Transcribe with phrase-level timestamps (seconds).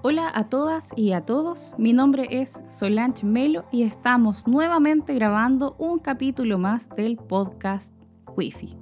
[0.00, 5.74] Hola a todas y a todos, mi nombre es Solange Melo y estamos nuevamente grabando
[5.76, 7.92] un capítulo más del podcast
[8.36, 8.78] Wi-Fi.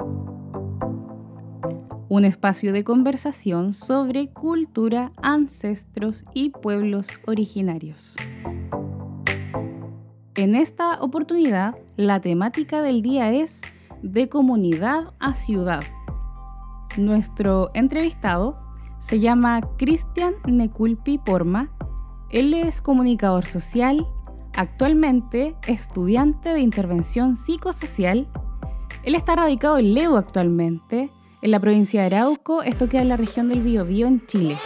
[2.11, 8.15] Un espacio de conversación sobre cultura, ancestros y pueblos originarios.
[10.35, 13.63] En esta oportunidad, la temática del día es
[14.03, 15.83] de comunidad a ciudad.
[16.99, 18.66] Nuestro entrevistado
[19.01, 21.71] se llama Cristian Neculpi Porma.
[22.31, 24.07] Él es comunicador social,
[24.57, 28.29] actualmente estudiante de intervención psicosocial.
[29.05, 31.11] Él está radicado en Ledo actualmente,
[31.43, 34.57] en la provincia de Arauco, esto queda en la región del Biobío en Chile.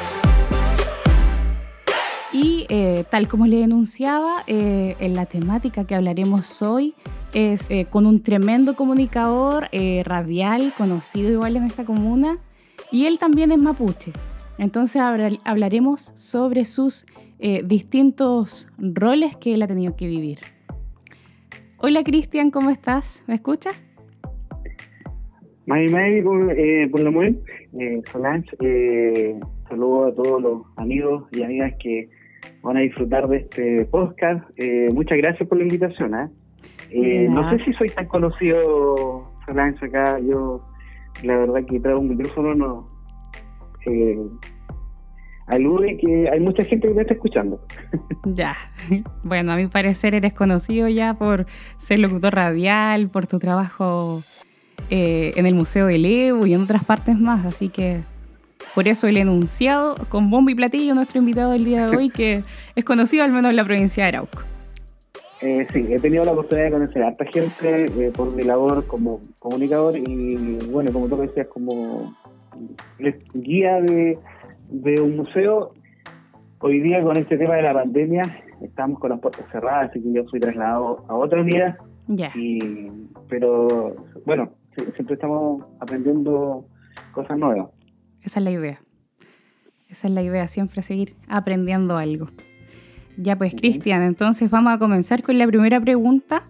[2.32, 6.94] Y eh, tal como le denunciaba, eh, en la temática que hablaremos hoy
[7.34, 9.68] es eh, con un tremendo comunicador
[10.04, 12.36] radial, conocido igual en esta comuna,
[12.90, 14.12] y él también es mapuche.
[14.58, 15.00] Entonces
[15.44, 17.06] hablaremos sobre sus
[17.38, 20.38] eh, distintos roles que él ha tenido que vivir.
[21.78, 23.24] Hola Cristian, ¿cómo estás?
[23.26, 23.86] ¿Me escuchas?
[25.66, 27.38] May May, por, eh, por lo muy,
[27.78, 29.38] eh, Solange, eh,
[29.68, 32.08] saludo a todos los amigos y amigas que
[32.62, 34.44] van a disfrutar de este podcast.
[34.56, 36.14] Eh, muchas gracias por la invitación.
[36.14, 37.28] ¿eh?
[37.30, 40.18] no sé si soy tan conocido, Solange, acá.
[40.18, 40.60] Yo,
[41.22, 42.88] la verdad, que traigo un micrófono no,
[43.86, 44.18] eh,
[45.46, 47.60] alude que hay mucha gente que me está escuchando.
[48.26, 48.54] Ya,
[49.22, 51.46] bueno, a mi parecer eres conocido ya por
[51.78, 54.20] ser locutor radial, por tu trabajo
[54.90, 58.02] eh, en el Museo de Evo y en otras partes más, así que
[58.74, 62.44] por eso el enunciado con bombo y platillo nuestro invitado del día de hoy, que
[62.76, 64.42] es conocido al menos en la provincia de Arauco.
[65.42, 68.86] Eh, sí, he tenido la oportunidad de conocer a esta gente eh, por mi labor
[68.86, 72.14] como comunicador y, bueno, como tú decías, como
[73.34, 74.18] guía de,
[75.00, 75.72] un museo.
[76.58, 78.22] Hoy día con este tema de la pandemia
[78.60, 81.78] estamos con las puertas cerradas, así que yo fui trasladado a otra unidad.
[82.34, 82.90] Y,
[83.28, 84.52] pero bueno,
[84.94, 86.66] siempre estamos aprendiendo
[87.12, 87.70] cosas nuevas.
[88.22, 88.78] Esa es la idea.
[89.88, 92.26] Esa es la idea, siempre seguir aprendiendo algo.
[93.16, 96.44] Ya pues, Cristian, entonces vamos a comenzar con la primera pregunta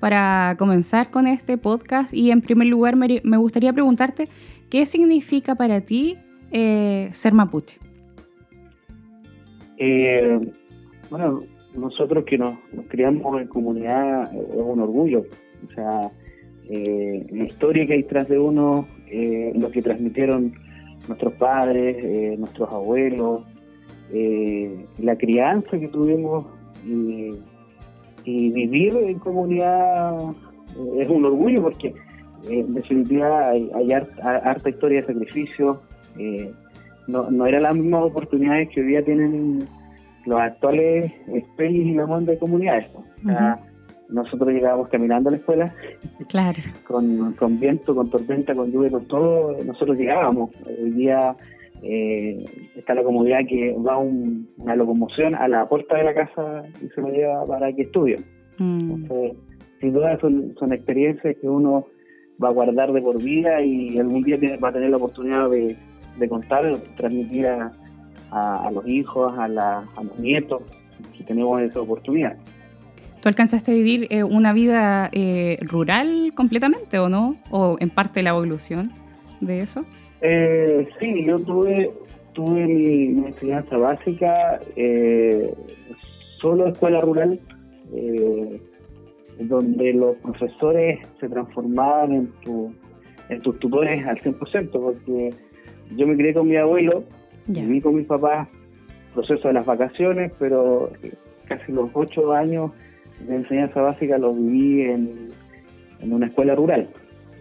[0.00, 2.12] para comenzar con este podcast.
[2.12, 4.28] Y en primer lugar, me gustaría preguntarte
[4.74, 6.16] ¿Qué significa para ti
[6.50, 7.78] eh, ser mapuche?
[9.78, 10.40] Eh,
[11.10, 11.44] bueno,
[11.76, 12.54] nosotros que nos,
[12.88, 15.26] criamos en comunidad eh, es un orgullo.
[15.68, 16.10] O sea,
[16.68, 18.88] la historia que hay tras de uno,
[19.54, 20.54] lo que transmitieron
[21.06, 23.42] nuestros padres, nuestros abuelos,
[24.12, 26.46] la crianza que tuvimos
[26.86, 27.30] y,
[28.24, 30.34] y, vivir en comunidad
[30.98, 31.88] es un orgullo porque
[32.48, 35.80] eh, en definitiva hay, harta, historia de sacrificio.
[36.18, 36.52] Eh,
[37.06, 39.60] no, no eran las mismas oportunidades que hoy día tienen
[40.26, 42.86] los actuales especies y la de comunidades.
[44.08, 45.74] nosotros llegábamos caminando a la escuela,
[46.28, 46.60] claro.
[46.86, 50.50] con, viento, con tormenta, con lluvia, con todo, nosotros llegábamos.
[50.66, 51.36] Hoy día
[51.84, 52.44] eh,
[52.76, 57.00] está la comunidad que va una locomoción a la puerta de la casa y se
[57.00, 58.16] lo lleva para que estudie.
[58.56, 59.06] Mm.
[59.80, 61.86] sin duda son, son experiencias que uno
[62.42, 65.76] va a guardar de por vida y algún día va a tener la oportunidad de,
[66.28, 66.64] contar,
[66.96, 70.62] transmitir a, los hijos, a, los nietos,
[71.16, 72.36] si tenemos esa oportunidad.
[73.20, 77.36] ¿Tú alcanzaste a vivir eh, una vida eh, rural completamente o no?
[77.50, 78.92] ¿O en parte la evolución
[79.40, 79.84] de eso?
[80.26, 81.90] Eh, sí, yo tuve,
[82.32, 84.58] tuve mi, enseñanza básica,
[86.40, 87.38] solo escuela rural
[89.38, 92.72] donde los profesores se transformaban en, tu,
[93.28, 95.34] en tus tutores al 100%, porque
[95.96, 97.04] yo me crié con mi abuelo,
[97.46, 98.48] viví con mis papás,
[99.12, 100.90] proceso de las vacaciones, pero
[101.46, 102.72] casi los ocho años
[103.26, 105.32] de enseñanza básica los viví en,
[106.02, 106.86] una escuela rural.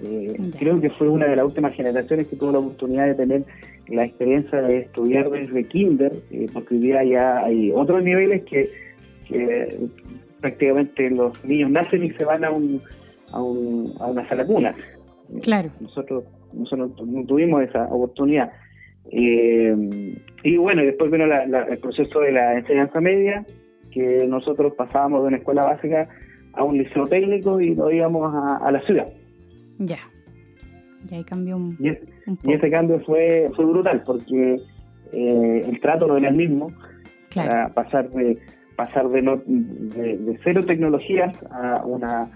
[0.03, 3.43] Eh, creo que fue una de las últimas generaciones que tuvo la oportunidad de tener
[3.87, 8.69] la experiencia de estudiar desde kinder, eh, porque hoy día ya hay otros niveles que,
[9.27, 9.77] que
[10.41, 12.81] prácticamente los niños nacen y se van a, un,
[13.31, 14.75] a, un, a una sala cuna.
[15.41, 15.69] Claro.
[15.79, 16.23] Nosotros,
[16.53, 18.51] nosotros no tuvimos esa oportunidad.
[19.11, 23.45] Eh, y bueno, después vino el proceso de la enseñanza media,
[23.91, 26.09] que nosotros pasábamos de una escuela básica
[26.53, 29.07] a un liceo técnico y nos íbamos a, la ciudad.
[29.79, 29.99] Ya.
[31.09, 34.55] Y ahí cambió un, y, ese cambio fue, fue brutal porque
[35.11, 36.71] eh, el trato no era el mismo.
[37.73, 38.37] pasar de
[38.75, 42.27] pasar de, no, de, cero tecnologías a una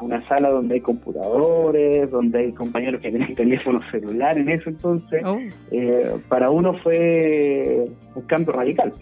[0.00, 5.22] una sala donde hay computadores, donde hay compañeros que tienen teléfonos celulares en eso entonces,
[5.24, 5.38] oh.
[5.70, 8.92] eh, para uno fue un cambio radical.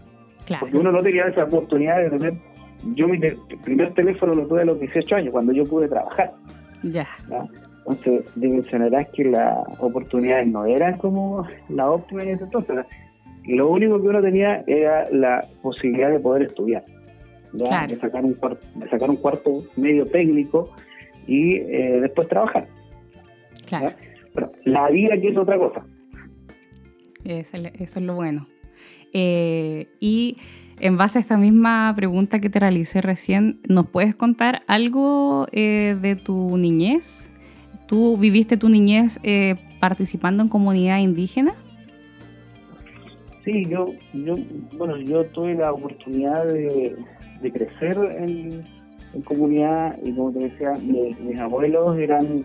[0.61, 2.35] Porque uno no tenía esa oportunidad de tener...
[2.94, 3.19] Yo mi
[3.62, 6.32] primer teléfono lo tuve a los 18 años, cuando yo pude trabajar.
[6.82, 7.06] Ya.
[7.87, 12.87] Entonces, dimensionarás que las oportunidades no eran como la óptima en ese entonces.
[13.47, 16.83] Lo único que uno tenía era la posibilidad de poder estudiar,
[17.53, 20.71] de, sacar un cuarto, de sacar un cuarto medio técnico
[21.27, 22.67] y eh, después trabajar.
[23.67, 23.95] Claro.
[24.35, 25.85] Pero la vida que es otra cosa.
[27.25, 28.47] Eso, es lo bueno.
[29.13, 30.39] Eh, y
[30.81, 35.97] en base a esta misma pregunta que te realicé recién, ¿nos puedes contar algo eh,
[36.01, 37.31] de tu niñez?
[37.87, 41.55] ¿Tú viviste tu niñez eh, participando en comunidad indígena?
[43.45, 44.37] Sí, yo, yo,
[44.79, 46.97] bueno, yo tuve la oportunidad de,
[47.53, 48.65] crecer en,
[49.25, 52.45] comunidad y como te decía, mis, abuelos eran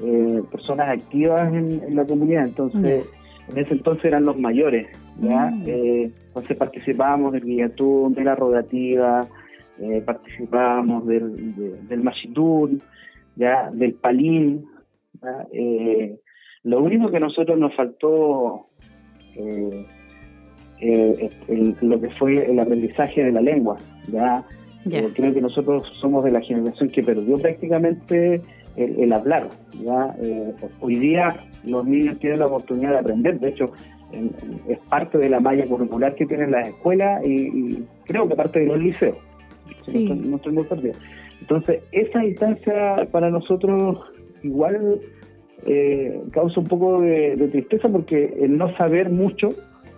[0.00, 3.04] eh, personas activas en, la comunidad, entonces
[3.48, 4.86] en ese entonces eran los mayores,
[5.20, 5.50] ¿ya?
[5.50, 5.62] Mm.
[5.66, 9.26] Eh, entonces participábamos del guillatún, de la rogativa,
[10.06, 12.80] participábamos del, del machitún,
[13.36, 13.70] ¿ya?
[13.72, 14.66] del palín,
[15.52, 16.18] eh,
[16.62, 18.66] lo único que a nosotros nos faltó
[19.36, 19.86] eh,
[20.80, 21.30] eh,
[21.80, 23.76] lo que fue el aprendizaje de la lengua.
[24.08, 24.44] ¿ya?
[24.88, 28.40] creo que nosotros somos de la generación que perdió prácticamente
[28.76, 29.48] el, hablar.
[29.82, 30.14] ¿ya?
[30.80, 33.72] hoy día los niños tienen la oportunidad de aprender, de hecho
[34.68, 38.66] es parte de la malla curricular que tienen las escuelas y, creo que parte de
[38.66, 39.16] los liceos.
[39.92, 40.94] No, estoy, muy perdido.
[41.40, 43.98] Entonces, esa instancia para nosotros
[44.42, 45.00] igual
[45.64, 49.48] eh, causa un poco de, tristeza porque el no saber mucho,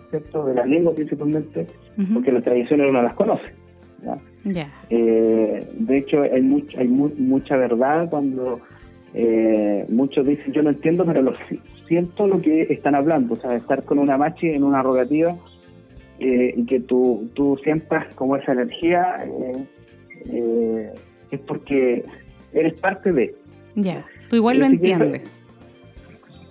[0.09, 0.45] ¿cierto?
[0.45, 1.67] De la lengua principalmente,
[2.13, 3.53] porque las tradiciones uno las conoce.
[4.89, 8.61] Eh, de hecho, hay, mucho, hay mucha verdad cuando
[9.13, 11.33] eh, muchos dicen, yo no entiendo, pero lo,
[11.87, 13.33] siento lo que están hablando.
[13.33, 15.35] O sea, estar con una machi en una rogativa
[16.21, 19.25] y que tú, tú sientas como esa energía,
[21.31, 22.03] es porque
[22.53, 23.35] eres parte de.
[23.75, 24.05] Ya.
[24.29, 25.39] Tú igual lo entiendes.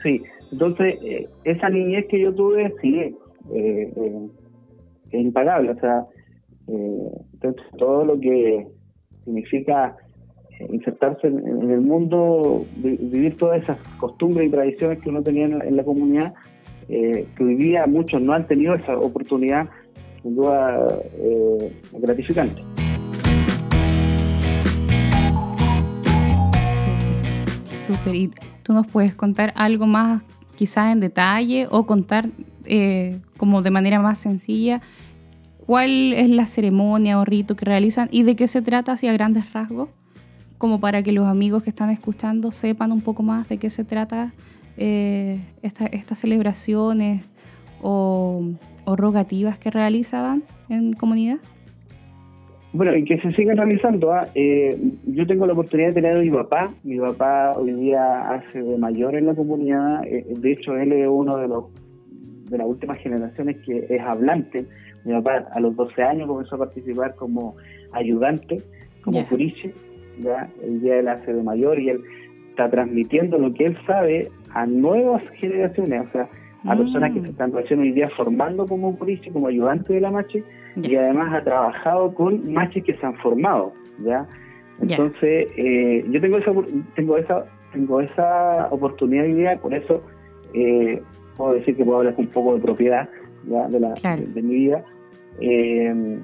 [0.03, 3.15] sí, entonces eh, esa niñez que yo tuve, sí, eh,
[3.53, 4.29] eh,
[5.11, 5.71] es impagable.
[5.71, 6.05] O sea,
[6.67, 8.67] entonces todo lo que
[9.25, 9.97] significa
[10.71, 15.85] insertarse en, el mundo, vivir todas esas costumbres y tradiciones que uno tenía en, la
[15.85, 16.35] comunidad,
[16.89, 19.69] que hoy día muchos no han tenido esa oportunidad,
[20.23, 21.01] sin duda
[21.93, 22.61] gratificante.
[28.13, 28.31] ¿Y
[28.63, 30.23] tú nos puedes contar algo más
[30.57, 32.29] quizás en detalle o contar
[32.65, 34.83] eh, como de manera más sencilla
[35.65, 39.53] cuál es la ceremonia o rito que realizan y de qué se trata hacia grandes
[39.53, 39.89] rasgos?
[40.57, 43.85] Como para que los amigos que están escuchando sepan un poco más de qué se
[43.85, 44.33] trata
[44.77, 47.25] eh, estas celebraciones
[47.81, 48.43] o
[48.87, 51.39] rogativas que realizaban en comunidad.
[52.73, 54.13] Bueno, y que se siga realizando.
[54.13, 54.29] ¿ah?
[54.35, 56.75] Eh, yo tengo la oportunidad de tener a mi papá.
[56.85, 60.05] Mi papá hoy día hace de mayor en la comunidad.
[60.07, 61.65] Eh, de hecho, él es uno de los
[62.51, 64.65] de las últimas generaciones que es hablante.
[65.05, 67.57] Mi papá a los 12 años comenzó a participar como
[67.93, 68.63] ayudante,
[69.03, 69.73] como yeah.
[70.23, 70.49] ¿ya?
[70.63, 72.01] Hoy día él hace de mayor y él
[72.51, 76.07] está transmitiendo lo que él sabe a nuevas generaciones.
[76.09, 76.29] O sea,
[76.69, 80.43] a personas que se están hoy día formando como puriche, como ayudante de la mache,
[80.77, 83.73] y además ha trabajado con maches que se han formado,
[84.05, 84.27] ¿ya?
[84.81, 86.53] Entonces, eh, yo tengo esa,
[86.95, 90.03] tengo esa tengo esa oportunidad y idea, por eso
[90.55, 91.03] eh,
[91.37, 93.09] puedo decir que puedo hablar un poco de propiedad
[93.45, 94.85] De, la, de, mi vida.
[95.41, 96.19] Eh,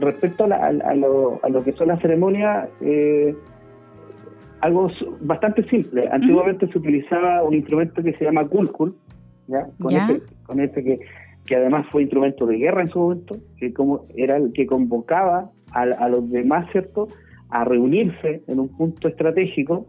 [0.00, 3.34] respecto a, lo, a, lo, que son las ceremonias, eh,
[4.62, 4.88] algo
[5.20, 6.08] bastante simple.
[6.10, 8.94] Antiguamente se utilizaba un instrumento que se llama kulkul,
[9.48, 9.66] ¿ya?
[9.80, 11.00] Con, Este, con este que,
[11.46, 15.50] que además fue instrumento de guerra en su momento, que como era el que convocaba
[15.72, 17.08] a, los demás, ¿cierto?,
[17.50, 19.86] a reunirse en un punto estratégico.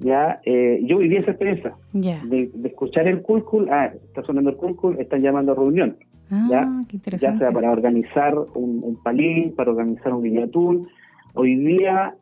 [0.00, 4.98] Ya, eh, yo viví esa experiencia de, escuchar el kulkul, ah, está sonando el kulkul,
[4.98, 5.96] están llamando a reunión.
[6.30, 7.16] Ah, ¿ya?
[7.16, 10.88] ya sea para organizar un, un palín, para organizar un guiñatul.
[11.34, 12.14] Hoy día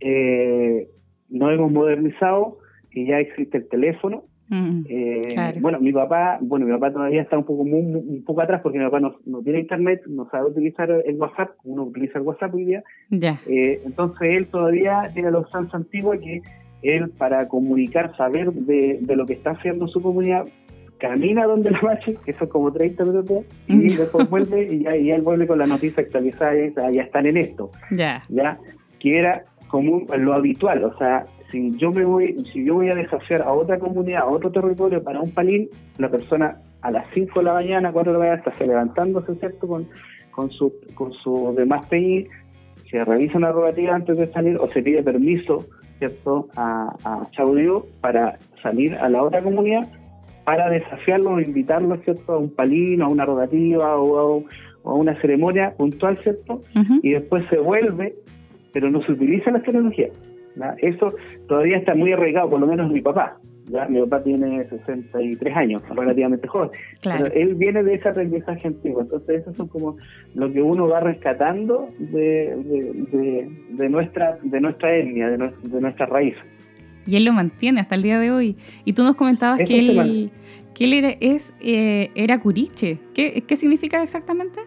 [0.00, 0.88] eh,
[1.28, 2.58] no hemos modernizado
[2.92, 4.24] y ya existe el teléfono.
[4.50, 8.60] Mm, eh, bueno, mi papá, bueno, mi papá todavía está un poco un poco atrás
[8.62, 12.54] porque mi papá no, tiene internet, no sabe utilizar el WhatsApp, uno utiliza el WhatsApp
[12.54, 12.84] hoy día.
[13.10, 16.42] Eh, entonces él todavía tiene la usanza antigua que
[16.82, 20.46] él para comunicar, saber de, lo que está haciendo su comunidad,
[20.98, 23.96] camina donde la bache, que son como 30 minutos, y mm.
[23.98, 27.36] después vuelve y ya, y él vuelve con la noticia actualizada y ya están en
[27.36, 27.70] esto.
[27.90, 28.22] Ya.
[28.30, 28.58] Ya,
[28.98, 32.94] que era como lo habitual, o sea, si yo me voy, si yo voy a
[32.94, 37.40] desafiar a otra comunidad, a otro territorio para un palín, la persona a las 5
[37.40, 39.66] de la mañana, 4 de la mañana, está levantándose, ¿cierto?
[39.66, 39.88] Con,
[40.30, 42.26] con su, con su demás PI,
[42.90, 45.66] se revisa una rogativa antes de salir o se pide permiso,
[45.98, 46.48] ¿cierto?
[46.56, 47.28] A, a
[48.00, 49.88] para salir a la otra comunidad
[50.44, 52.32] para desafiarlo o invitarlo, ¿cierto?
[52.32, 54.42] A un palín, a una rogativa o
[54.82, 56.62] a, una ceremonia puntual, ¿cierto?
[57.02, 58.14] Y después se vuelve,
[58.72, 60.08] pero no se utiliza la tecnología.
[60.78, 61.14] Eso
[61.46, 63.38] todavía está muy arraigado, por lo menos mi papá.
[63.66, 63.86] ¿ya?
[63.86, 66.70] Mi papá tiene 63 años, relativamente joven.
[67.02, 69.02] Pero él viene de ese aprendizaje antiguo.
[69.02, 69.96] Entonces, eso es como
[70.34, 76.34] lo que uno va rescatando de, de, nuestra, de nuestra etnia, de, de nuestra raíz.
[77.06, 78.56] Y él lo mantiene hasta el día de hoy.
[78.84, 80.30] Y tú nos comentabas que él,
[80.74, 82.98] que él era, es, eh, era curiche.
[83.14, 84.60] ¿Qué, ¿Qué significa exactamente?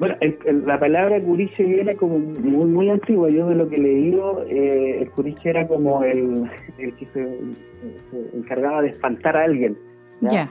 [0.00, 0.16] Bueno,
[0.64, 3.28] la palabra curiche viene como muy, muy antigua.
[3.28, 7.38] Yo de lo que he leído, eh, el curiche era como el, que se,
[8.34, 9.76] encargaba de espantar a alguien,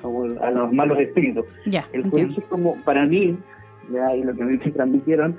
[0.04, 1.46] como a los malos espíritus.
[1.94, 3.36] el curiche es como, para mí,
[3.90, 5.38] y lo que me transmitieron,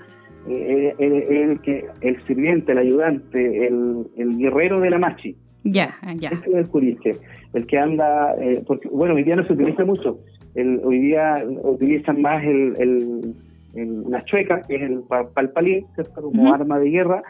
[0.49, 5.37] eh, el, que, el sirviente, el ayudante, el, guerrero de la machi.
[5.62, 6.31] Ya, ya.
[6.31, 7.12] Ese es el curiche,
[7.52, 10.19] el que anda, eh, porque, bueno, hoy día no se utiliza mucho.
[10.57, 13.37] El, hoy día utilizan más el
[13.75, 15.03] la chueca, que es el
[15.35, 17.23] palpalín, como arma de guerra,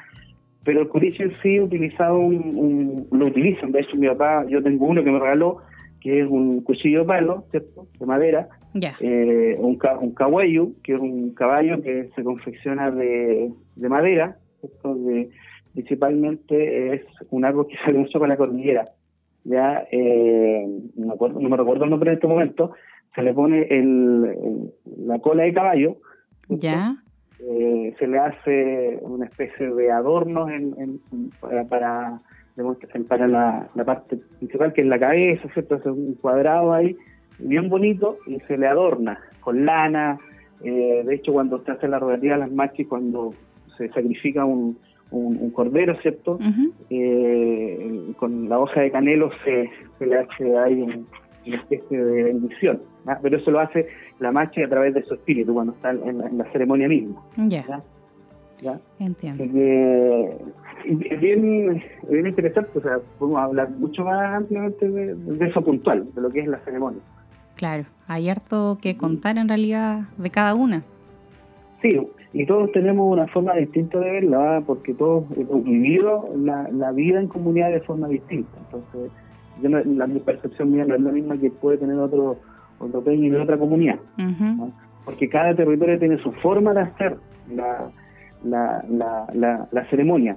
[0.64, 4.87] pero el curiche en sí utilizado un, lo utilizan, de hecho mi papá, yo tengo
[4.87, 5.59] uno que me regaló,
[6.00, 7.87] que es un cuchillo de palo, ¿cierto?
[7.99, 8.49] De madera,
[9.00, 14.37] eh, un, un caballo, que es un caballo que se confecciona de, madera,
[15.73, 18.88] principalmente es un árbol que sale mucho con la cordillera.
[19.44, 20.66] Ya, eh,
[20.97, 22.73] no, me acuerdo, no me recuerdo el nombre en este momento,
[23.14, 24.70] se le pone el,
[25.06, 25.97] la cola de caballo,
[26.59, 26.97] ya.
[27.40, 31.00] Eh, se le hace una especie de adornos en,
[31.40, 35.76] para, para, la, parte principal, que es la cabeza, ¿cierto?
[35.76, 36.97] Es un cuadrado ahí,
[37.38, 40.19] bien bonito, y se le adorna con lana.
[40.62, 43.33] Eh, de hecho, cuando se hace la rogativa a las machis, cuando
[43.78, 44.78] se sacrifica un,
[45.11, 46.38] un, cordero, ¿cierto?
[46.90, 51.04] Eh, con la hoja de canelo se, se le hace ahí
[51.47, 52.80] una especie de bendición.
[53.23, 56.44] Pero eso lo hace la machi a través de su espíritu cuando está en la,
[56.52, 57.20] ceremonia misma.
[57.37, 57.82] Ya.
[58.61, 58.78] ¿Ya?
[58.99, 59.42] Entiendo.
[59.44, 66.20] es bien, bien interesante, o sea, podemos hablar mucho más ampliamente de, eso puntual, de
[66.20, 67.00] lo que es la ceremonia.
[67.56, 70.82] Claro, hay harto que contar en realidad de cada una.
[71.80, 71.99] Sí,
[72.35, 77.18] y todos tenemos una forma distinta de verla, porque todos hemos vivido la, la vida
[77.18, 78.59] en comunidad de forma distinta.
[78.66, 79.11] Entonces,
[79.62, 82.38] yo la, mi percepción mía no es la misma que puede tener otro
[82.80, 83.99] otro y de otra comunidad.
[85.04, 87.16] Porque cada territorio tiene su forma de hacer
[87.54, 87.90] la,
[88.42, 90.37] la, la, ceremonia.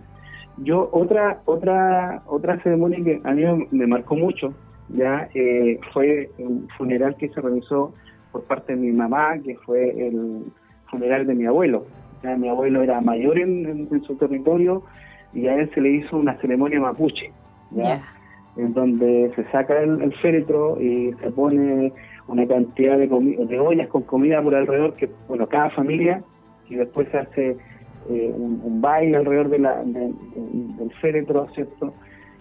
[0.57, 4.53] Yo, otra, otra, otra ceremonia que a mí me marcó mucho,
[4.89, 7.93] ya eh, fue un funeral que se realizó
[8.31, 10.43] por parte de mi mamá, que fue el
[10.89, 11.85] funeral de mi abuelo.
[12.21, 14.83] Ya, mi abuelo era mayor en, su territorio
[15.33, 17.31] y a él se le hizo una ceremonia mapuche,
[17.71, 18.01] ¿ya?
[18.57, 21.91] En donde se saca el, féretro y se pone
[22.27, 26.23] una cantidad de, de ollas con comida por alrededor, que, bueno, cada familia,
[26.69, 27.57] y después se hace
[28.09, 31.93] eh, un, baile alrededor de la, del féretro, ¿cierto?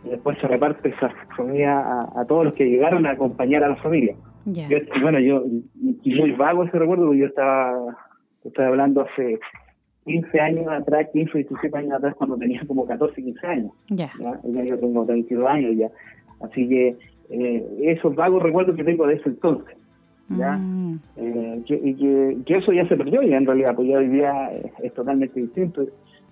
[0.04, 3.76] Y después se reparte esa comida a, todos los que llegaron a acompañar a la
[3.76, 4.16] familia.
[5.00, 5.44] bueno, yo,
[6.04, 7.96] muy vago ese recuerdo, porque yo estaba,
[8.44, 9.38] estaba hablando hace
[10.04, 13.72] 15 años atrás, 15, 17 años atrás, cuando tenía como 14, 15 años.
[13.88, 14.12] Ya.
[14.20, 14.64] ¿ya?
[14.64, 15.90] Yo tengo 22 años ya.
[16.40, 16.96] Así que
[17.30, 19.76] eh, esos vagos recuerdos que tengo de ese entonces.
[20.28, 20.52] ¿ya?
[20.52, 21.00] Mm.
[21.16, 24.50] Eh, que, que, eso ya se perdió ya en realidad, pues ya hoy día
[24.82, 25.84] es, totalmente distinto.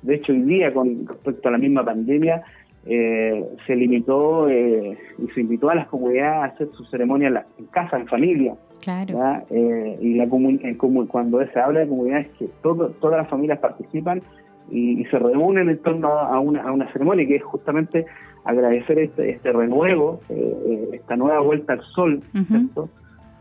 [0.03, 2.43] De hecho, hoy día, con respecto a la misma pandemia,
[2.87, 4.97] eh, se limitó y
[5.35, 8.55] se invitó a las comunidades a hacer su ceremonia en, casa, en familia.
[8.81, 9.45] Claro.
[9.51, 14.23] y la cuando se habla de comunidades, que todo, todas las familias participan
[14.71, 18.07] y, se reúnen en torno a una, a una ceremonia que es justamente
[18.45, 22.23] agradecer este, este renuevo, eh, eh, esta nueva vuelta al sol,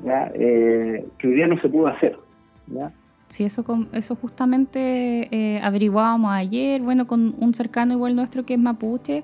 [0.01, 0.31] ¿Ya?
[0.33, 2.17] Eh, que hoy día no se pudo hacer.
[2.67, 2.91] ¿ya?
[3.29, 9.23] Sí, eso, eso justamente averiguábamos ayer, bueno, con un cercano igual nuestro que es mapuche,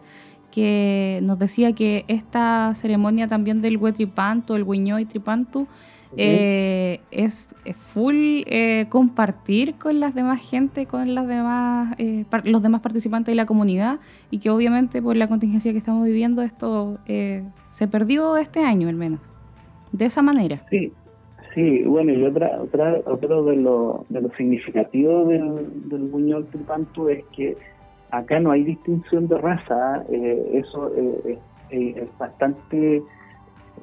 [0.55, 5.67] que nos decía que esta ceremonia también del Huetripantu, el Huiñoy Tripantu,
[6.15, 12.79] eh, es, full eh, compartir con las demás gente, con las demás, eh, los demás
[12.79, 13.99] participantes de la comunidad
[14.31, 18.95] y que obviamente por la contingencia que estamos viviendo esto se perdió este año al
[18.95, 19.19] menos,
[19.91, 20.63] de esa manera.
[20.69, 20.93] Sí,
[21.55, 27.09] sí, bueno, y otra, otra, otro de lo, de lo significativo del, del Buñol Tripantu
[27.09, 27.57] es que
[28.11, 31.39] acá no hay distinción de raza, eh, eso eh,
[31.71, 33.01] es bastante,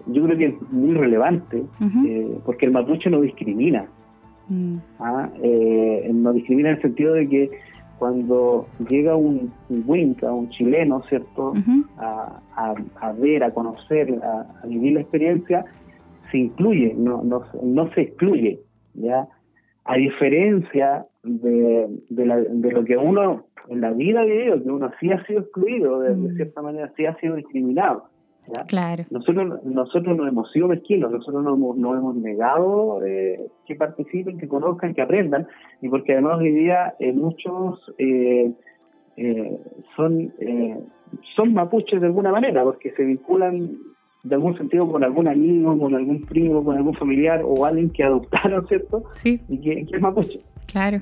[0.06, 1.64] yo creo que es muy relevante,
[2.44, 3.86] porque el mapuche no discrimina.
[4.48, 4.76] Mm.
[4.98, 5.30] ¿ah?
[6.12, 7.50] no discrimina en el sentido de que
[8.02, 11.52] cuando llega un, un un chileno, ¿cierto?,
[11.98, 15.64] a, ver, a conocer, a, vivir la experiencia,
[16.32, 18.58] se incluye, no, no, no se excluye,
[18.94, 19.28] ¿ya?
[19.84, 25.24] A diferencia de, de, lo que uno en la vida vivido, que uno sí ha
[25.26, 26.36] sido excluido, de, mm.
[26.36, 28.04] cierta manera sí ha sido discriminado.
[28.66, 29.04] Claro.
[29.10, 34.38] Nosotros, nosotros no hemos sido mezquinos, nosotros no hemos, no hemos negado eh, que participen,
[34.38, 35.46] que conozcan, que aprendan,
[35.80, 38.52] y porque además hoy día eh, muchos eh,
[39.94, 40.32] son,
[41.36, 43.78] son mapuches de alguna manera, porque se vinculan
[44.22, 48.04] de algún sentido con algún amigo, con algún primo, con algún familiar o alguien que
[48.04, 49.04] adoptaron, ¿cierto?
[49.12, 49.40] Sí.
[49.48, 50.40] Y que, es mapuche.
[50.66, 51.00] Claro.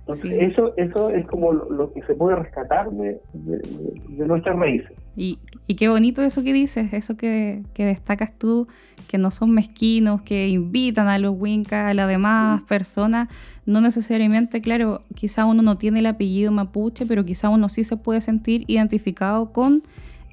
[0.00, 4.90] Entonces, eso, eso es como lo, que se puede rescatar de, de, nuestras raíces.
[5.16, 8.66] Y, y, qué bonito eso que dices, eso que, que, destacas tú,
[9.08, 13.28] que no son mezquinos, que invitan a los Wincas, a las demás personas,
[13.66, 17.96] no necesariamente, claro, quizá uno no tiene el apellido mapuche, pero quizá uno sí se
[17.96, 19.82] puede sentir identificado con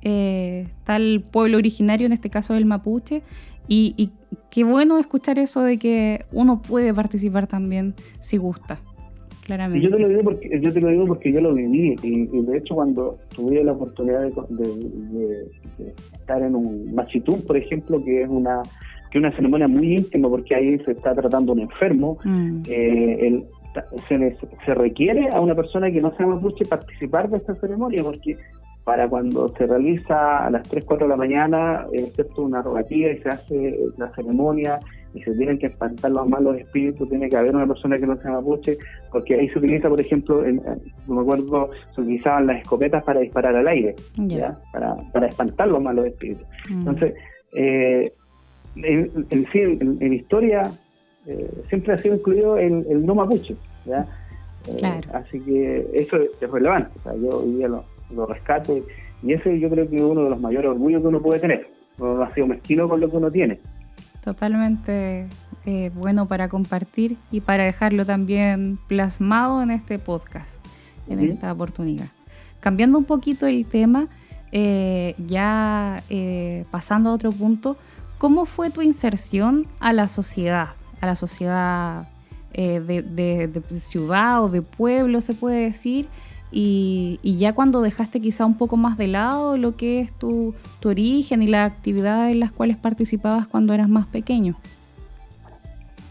[0.04, 3.22] eh, tal pueblo originario, en este caso el mapuche,
[3.68, 4.12] y, y
[4.50, 8.80] qué bueno escuchar eso de que uno puede participar también si gusta
[9.48, 12.58] yo te lo digo porque yo te lo digo porque yo lo viví y, de
[12.58, 15.48] hecho cuando tuve la oportunidad de,
[16.14, 18.64] estar en un machitún, por ejemplo, que es una
[19.10, 22.64] que una ceremonia muy íntima porque ahí se está tratando un enfermo, mm.
[22.68, 23.42] eh,
[24.10, 28.36] se, se, requiere a una persona que no sea mapuche participar de esta ceremonia porque
[28.88, 33.18] para cuando se realiza a las 3, 4 de la mañana, excepto una rogativa y
[33.18, 34.80] se hace la ceremonia
[35.14, 38.16] y se tienen que espantar los malos espíritus, tiene que haber una persona que no
[38.22, 38.78] sea mapuche,
[39.12, 40.42] porque ahí se utiliza, por ejemplo,
[41.06, 44.58] no me acuerdo, se utilizaban las escopetas para disparar al aire, ¿ya?
[44.72, 46.48] Para, para espantar los malos espíritus.
[46.70, 46.80] Mm.
[46.80, 47.14] Entonces,
[47.56, 48.14] eh,
[48.78, 49.60] en, sí,
[50.00, 50.72] en, historia,
[51.26, 54.08] eh, siempre ha sido incluido el, no mapuche, ¿ya?
[54.70, 58.84] Eh, así que eso es relevante, o sea, yo hoy día lo lo rescate.
[59.24, 61.70] Y ese yo creo que es uno de los mayores orgullos que uno puede tener.
[61.98, 63.60] No ha sido mezquino con lo que uno tiene.
[64.24, 65.28] Totalmente
[65.66, 70.56] eh, bueno para compartir y para dejarlo también plasmado en este podcast,
[71.10, 72.08] en esta oportunidad.
[72.60, 74.08] Cambiando un poquito el tema,
[74.52, 77.76] eh, ya eh, pasando a otro punto,
[78.18, 80.70] ¿cómo fue tu inserción a la sociedad,
[81.02, 82.08] a la sociedad
[82.54, 86.08] de, de, ciudad o de pueblo, se puede decir?
[86.52, 90.90] Y, ya cuando dejaste quizá un poco más de lado lo que es tu, tu
[90.90, 94.56] origen y las actividades en las cuales participabas cuando eras más pequeño.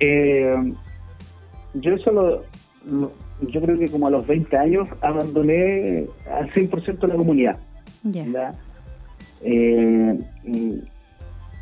[0.01, 0.75] Eh,
[1.75, 2.45] yo solo,
[3.41, 7.59] yo creo que como a los 20 años abandoné al 100% la comunidad.
[8.03, 8.55] Ya.
[9.43, 10.19] Eh,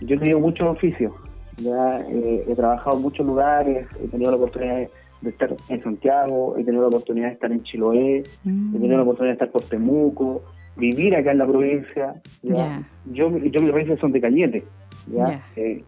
[0.00, 1.12] yo he tenido muchos oficios,
[1.56, 4.90] ya eh, he trabajado en muchos lugares, he tenido la oportunidad de
[5.24, 8.98] de estar en Santiago, he tenido la oportunidad de estar en Chiloé, he tenido la
[8.98, 9.08] mm.
[9.08, 10.42] oportunidad de estar por Temuco,
[10.76, 12.14] vivir acá en la provincia.
[12.42, 12.87] ¿ya?
[13.06, 14.64] Yo, yo mis raíces son de Cañete.
[15.10, 15.42] ¿ya?
[15.56, 15.82] Eh,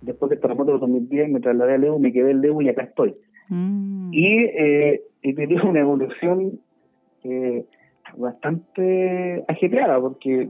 [0.00, 2.82] después del terremoto de 2010 me trasladé a Leu, me quedé en Leu y acá
[2.82, 3.14] estoy.
[3.48, 4.10] Mm.
[4.12, 6.60] Y eh, he tenido una evolución
[7.24, 7.64] eh,
[8.16, 10.48] bastante ajetreada, porque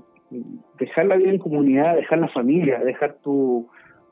[0.79, 3.69] dejar la vida en comunidad, dejar la familia, dejar tu,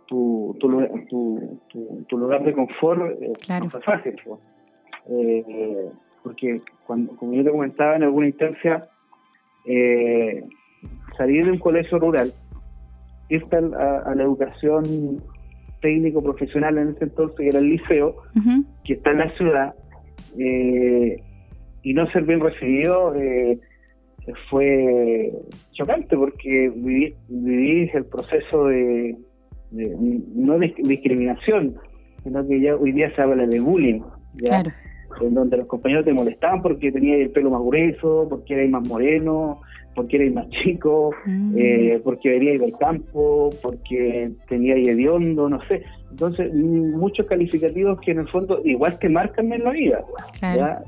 [0.07, 0.69] tu, tu,
[1.09, 4.17] tu, tu lugar de confort eh, no fue fácil.
[5.09, 5.88] Eh,
[6.23, 8.88] porque, cuando, como yo te comentaba en alguna instancia,
[9.67, 10.45] eh,
[11.17, 12.33] salir de un colegio rural,
[13.29, 15.23] irte a, la educación
[15.81, 18.17] técnico profesional en ese entonces, que era el liceo,
[18.85, 19.75] que está en la ciudad,
[20.37, 23.14] y no ser bien recibido
[24.49, 25.31] fue
[25.73, 29.14] chocante porque viví, viví el proceso de,
[29.75, 31.77] no de discriminación,
[32.23, 34.01] sino que ya hoy día se habla de bullying,
[35.21, 38.87] en donde los compañeros te molestaban porque tenías el pelo más grueso, porque erais más
[38.87, 39.61] moreno,
[39.95, 41.55] porque erais más chico, mm.
[41.57, 45.83] eh, porque veníais del campo, porque teníais hediondo, no sé.
[46.11, 50.05] Entonces, muchos calificativos que en el fondo igual te marcan en la vida.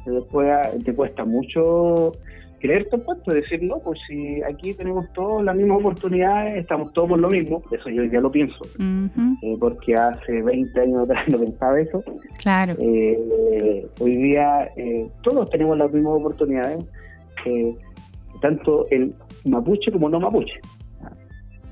[0.06, 2.12] Después te cuesta mucho
[2.60, 7.10] creer tu puesto, decir, no, pues si aquí tenemos todas las mismas oportunidades, estamos todos
[7.10, 11.38] por lo mismo, eso yo ya lo pienso, eh, porque hace 20 años atrás no
[11.38, 12.02] pensaba eso.
[12.38, 12.74] Claro.
[12.78, 16.84] Eh, hoy día eh, todos tenemos las mismas oportunidades,
[18.40, 19.14] tanto el
[19.44, 20.60] mapuche como no mapuche.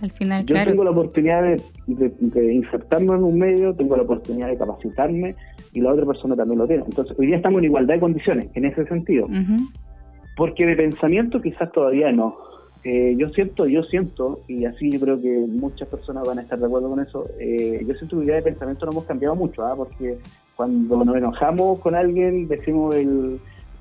[0.02, 1.42] Al final, yo tengo la oportunidad
[1.86, 5.34] de, insertarme en un medio, tengo la oportunidad de capacitarme
[5.72, 6.84] y la otra persona también lo tiene.
[6.84, 9.26] Entonces, hoy día estamos en igualdad de condiciones en ese sentido.
[10.36, 12.36] Porque de pensamiento quizás todavía no.
[12.84, 16.58] Eh, yo siento, yo siento, y así yo creo que muchas personas van a estar
[16.58, 19.64] de acuerdo con eso, eh, yo siento que idea de pensamiento no hemos cambiado mucho,
[19.64, 19.74] ¿ah?
[19.74, 20.18] porque
[20.54, 23.40] cuando nos enojamos con alguien decimos el...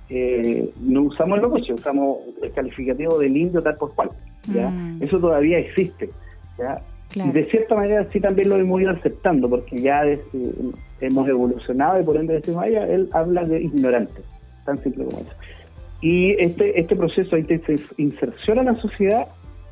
[0.10, 4.12] Eh, no usamos el locucho, usamos el calificativo del indio tal por cual.
[4.54, 4.70] ¿ya?
[4.70, 5.02] Mm.
[5.02, 6.10] Eso todavía existe.
[6.58, 6.82] ¿ya?
[7.16, 10.04] Y de cierta manera sí también lo hemos ido aceptando, porque ya
[11.02, 14.22] hemos evolucionado y por ende decimos, ella, él habla de ignorante,
[14.66, 15.32] tan simple como eso.
[16.04, 19.26] Y este, este proceso de inserción a la sociedad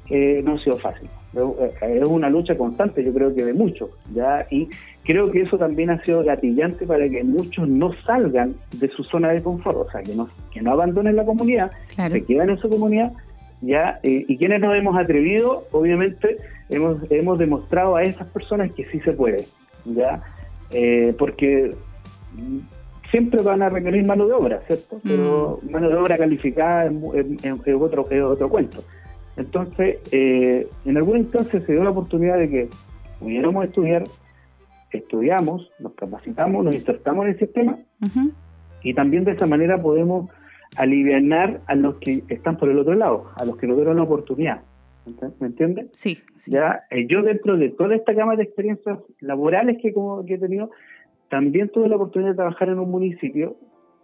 [0.09, 1.09] eh, no ha sido fácil.
[1.33, 4.47] Eh, es una lucha constante, yo creo que de muchos, ¿ya?
[4.49, 4.69] Y
[5.03, 9.31] creo que eso también ha sido gatillante para que muchos no salgan de su zona
[9.31, 12.69] de confort, o sea, que no, que no abandonen la comunidad, que queden en su
[12.69, 13.11] comunidad,
[13.59, 13.99] ¿ya?
[14.01, 16.37] Eh, y quienes nos hemos atrevido, obviamente,
[16.69, 19.47] hemos, hemos demostrado a esas personas que sí se puede,
[19.83, 20.23] ¿ya?
[21.17, 21.75] porque
[23.11, 24.99] siempre van a requerir mano de obra, ¿cierto?
[25.03, 25.71] Pero mm.
[25.71, 28.83] mano de obra calificada es, otro, otro cuento.
[29.37, 32.69] Entonces, eh, en alguna instancia se dio la oportunidad de que
[33.19, 34.03] pudiéramos estudiar,
[34.91, 37.77] estudiamos, nos capacitamos, nos insertamos en el sistema
[38.83, 40.29] y también de esa manera podemos
[40.75, 44.03] aliviar a los que están por el otro lado, a los que no dieron la
[44.03, 44.61] oportunidad.
[45.39, 45.87] ¿Me entiendes?
[45.93, 50.35] Sí, Ya, eh, yo dentro de toda esta gama de experiencias laborales que, como, que
[50.35, 50.69] he tenido,
[51.31, 53.55] también tuve la oportunidad de trabajar en un municipio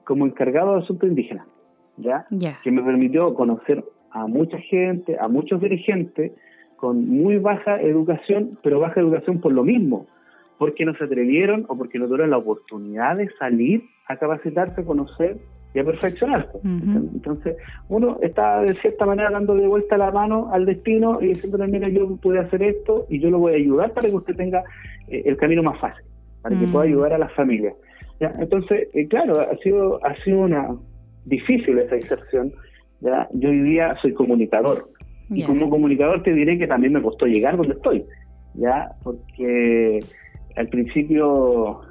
[0.06, 1.46] como encargado de asuntos indígenas,
[1.98, 2.26] ¿ya?
[2.64, 6.32] Que me permitió conocer a mucha gente, a muchos dirigentes
[6.78, 10.08] con muy baja educación, pero baja educación por lo mismo,
[10.58, 14.86] porque no se atrevieron o porque no tuvieron la oportunidad de salir a capacitarse, a
[14.86, 15.38] conocer
[15.74, 16.60] y a perfeccionarse.
[16.64, 17.58] Entonces,
[17.90, 21.90] uno está de cierta manera dando de vuelta la mano al destino y diciéndole, mira,
[21.90, 24.64] yo pude hacer esto y yo lo voy a ayudar para que usted tenga
[25.10, 26.06] eh, el camino más fácil
[26.42, 26.90] para que pueda mm.
[26.90, 27.74] ayudar a las familias.
[28.20, 28.34] ¿ya?
[28.40, 30.76] Entonces, eh, claro, ha sido, ha sido una
[31.26, 32.54] difícil esa inserción.
[33.02, 33.28] ¿ya?
[33.34, 34.90] Yo hoy día soy comunicador.
[35.30, 38.06] Y como comunicador te diré que también me costó llegar donde estoy,
[38.54, 38.92] ¿ya?
[39.04, 40.00] Porque
[40.56, 41.82] al principio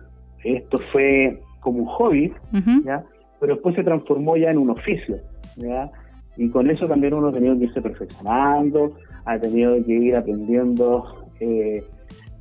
[0.43, 2.33] esto fue como un hobby,
[2.85, 3.05] ¿ya?
[3.39, 5.19] Pero después se transformó ya en un oficio,
[5.57, 5.91] ¿ya?
[6.39, 11.27] Y con eso también uno ha tenido que irse perfeccionando, ha tenido que ir aprendiendo
[11.41, 11.85] eh,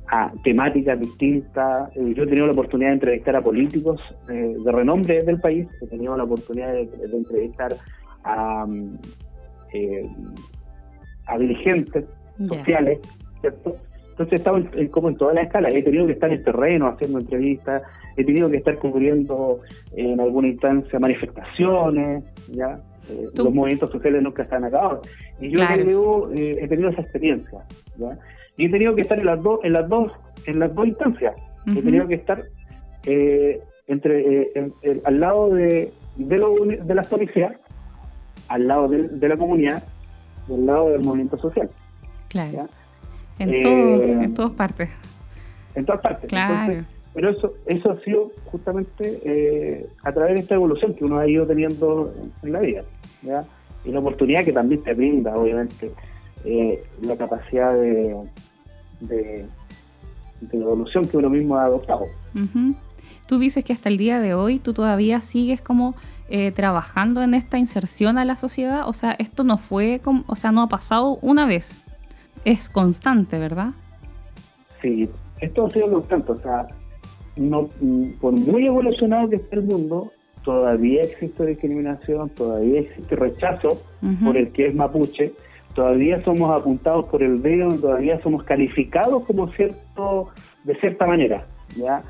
[0.08, 1.94] a temáticas distintas.
[1.96, 5.66] Eh, yo he tenido la oportunidad de entrevistar a políticos eh, de renombre del país,
[5.82, 7.74] he tenido la oportunidad de, entrevistar
[8.24, 8.66] a,
[9.72, 10.06] eh,
[11.26, 12.04] a dirigentes
[12.48, 13.00] sociales,
[13.40, 13.76] ¿cierto?
[14.10, 17.18] Entonces he estado como en toda la escala, he tenido que estar en terreno haciendo
[17.18, 17.82] entrevistas,
[18.16, 19.60] he tenido que estar cubriendo
[19.94, 22.80] en alguna instancia manifestaciones, ¿ya?
[23.34, 25.06] los movimientos sociales nunca están acabados.
[25.38, 27.60] Y yo he tenido esa experiencia,
[27.98, 28.18] ¿ya?
[28.56, 30.12] Y he tenido que estar en las dos, en las dos,
[30.46, 31.34] en las dos instancias.
[31.66, 32.42] He tenido que estar
[33.06, 34.72] eh, entre eh,
[35.04, 37.52] al lado de, de, lo, de las policías,
[38.48, 39.82] al lado de, la comunidad,
[40.48, 41.68] del lado del movimiento social.
[42.28, 42.68] Claro.
[43.38, 44.90] En, eh, en todas partes.
[45.74, 46.28] En todas partes.
[46.28, 46.84] Claro.
[47.14, 51.46] pero eso, eso ha sido justamente a través de esta evolución que uno ha ido
[51.46, 52.82] teniendo en la vida.
[53.22, 53.44] ¿ya?
[53.84, 55.92] Y la oportunidad que también te brinda, obviamente,
[57.02, 58.16] la capacidad de,
[59.00, 59.46] de,
[60.52, 62.06] evolución que uno mismo ha adoptado.
[63.26, 65.94] Tú dices que hasta el día de hoy tú todavía sigues como
[66.28, 70.36] eh, trabajando en esta inserción a la sociedad, o sea, esto no fue, como, o
[70.36, 71.84] sea, no ha pasado una vez,
[72.44, 73.70] es constante, ¿verdad?
[74.82, 75.08] Sí,
[75.40, 76.66] esto ha sido constante, o sea,
[77.36, 77.68] no,
[78.20, 80.12] por muy evolucionado que esté el mundo,
[80.44, 83.82] todavía existe discriminación, todavía existe rechazo
[84.24, 85.32] por el que es mapuche,
[85.76, 90.30] todavía somos apuntados por el dedo, todavía somos calificados como cierto,
[90.64, 92.02] de cierta manera, ¿ya?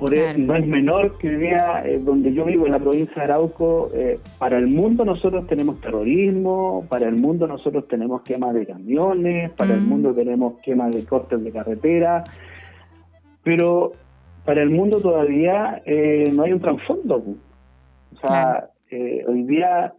[0.00, 3.22] Por eso, no es menor que vea eh, donde yo vivo, en la provincia de
[3.22, 8.66] Arauco, eh, para el mundo nosotros tenemos terrorismo, para el mundo nosotros tenemos quemas de
[8.66, 9.88] camiones, para el mm.
[9.88, 12.24] mundo tenemos quemas de cortes de carretera,
[13.44, 13.92] pero
[14.44, 17.24] para el mundo todavía eh, no hay un trasfondo.
[18.12, 19.92] O sea, hoy día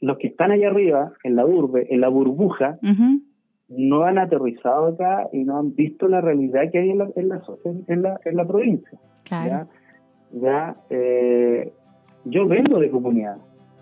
[0.00, 2.78] los que están allá arriba, en la urbe, en la burbuja,
[3.68, 7.28] no han aterrizado acá y no han visto la realidad que hay en la, en
[7.28, 7.42] la,
[7.88, 8.98] en la, en la provincia.
[9.24, 9.68] Claro.
[10.32, 10.76] ¿ya?
[10.90, 11.72] Eh,
[12.24, 13.38] yo vengo de comunidad.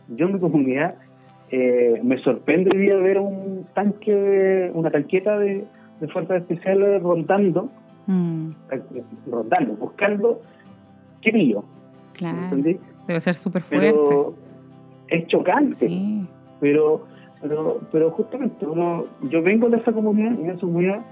[0.08, 0.94] Yo en mi comunidad
[1.50, 5.64] eh, me sorprende hoy día ver un tanque, una tanqueta de,
[6.00, 7.70] de fuerzas especiales rondando,
[8.06, 8.50] mm.
[8.70, 10.40] eh, rondando, buscando
[11.20, 11.54] qué
[12.12, 12.56] Claro.
[13.06, 13.92] Debe ser súper fuerte
[15.08, 15.88] es chocante.
[16.60, 17.04] Pero,
[17.42, 21.04] pero, pero justamente uno, yo vengo de esa comunidad y en esa comunidad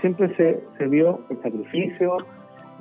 [0.00, 2.18] siempre se, se vio el sacrificio,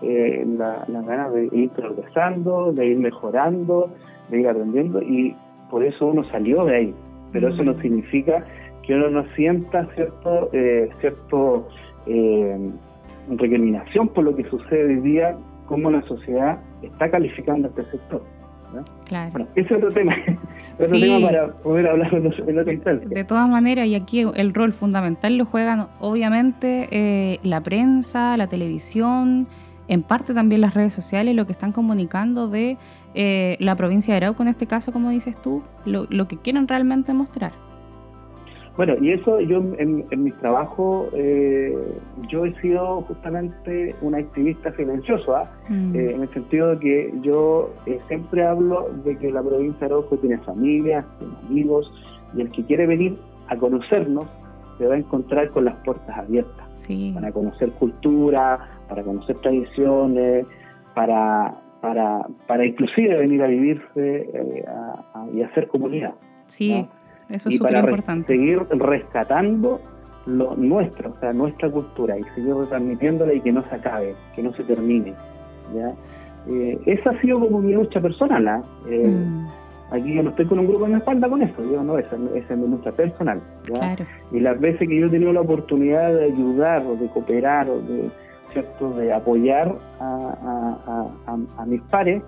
[0.02, 3.92] eh, la, ganas de ir progresando, de ir mejorando,
[4.30, 5.36] de ir aprendiendo y
[5.70, 6.96] por eso uno salió de ahí,
[7.32, 7.82] pero eso no mm.
[7.82, 8.44] significa
[8.84, 11.68] que uno no sienta cierto, eh, cierto
[12.08, 12.72] eh,
[13.30, 15.38] recriminación por lo que sucede hoy día,
[15.68, 18.24] cómo la sociedad está calificando este sector.
[19.06, 19.32] Claro.
[19.32, 20.16] Bueno, ese es otro tema,
[20.80, 23.08] otro tema para poder hablar en instante.
[23.08, 28.48] De todas maneras, y aquí el rol fundamental lo juegan obviamente eh, la prensa, la
[28.48, 29.48] televisión,
[29.88, 32.78] en parte también las redes sociales, lo que están comunicando de
[33.14, 36.68] eh, la provincia de Arauco, en este caso, como dices tú, lo, lo que quieren
[36.68, 37.71] realmente mostrar.
[38.78, 41.78] Bueno, y eso yo en, mi trabajo, eh,
[42.30, 45.52] yo he sido justamente un activista silencioso, ¿ah?
[45.68, 45.96] mm.
[45.96, 49.86] eh, en el sentido de que yo eh, siempre hablo de que la provincia de
[49.88, 51.92] Arauco tiene familia, tiene amigos,
[52.34, 53.18] y el que quiere venir
[53.50, 54.28] a conocernos
[54.78, 60.46] se va a encontrar con las puertas abiertas, para conocer cultura, para conocer tradiciones,
[60.96, 64.30] para, para, para inclusive venir a vivirse
[65.34, 66.14] y hacer comunidad.
[66.48, 66.88] Sí.
[67.32, 68.28] Eso es y para importante.
[68.28, 69.82] seguir rescatando
[70.26, 74.44] lo nuestro, o sea, nuestra cultura y seguir retransmitiéndola y que no se acabe, que
[74.44, 75.14] no se termine.
[75.76, 75.94] ¿ya?
[76.48, 78.48] Eh, esa ha sido como mi lucha personal.
[78.48, 78.62] ¿ah?
[78.88, 79.48] Eh, mm.
[79.92, 82.16] Aquí yo no estoy con un grupo en la espalda con eso, yo no, esa,
[82.34, 83.42] esa es mi lucha personal.
[84.32, 87.82] Y las veces que yo he tenido la oportunidad de ayudar o de cooperar o
[87.82, 88.10] de,
[88.54, 88.94] ¿cierto?
[88.94, 92.24] de apoyar a, a, a mis pares,